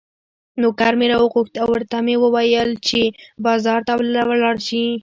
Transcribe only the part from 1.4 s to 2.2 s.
او ورته مې